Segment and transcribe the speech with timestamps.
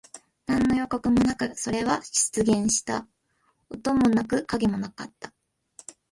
[0.47, 3.05] 何の予告もなく、それは出現した。
[3.69, 5.31] 音もなく、影もなかった。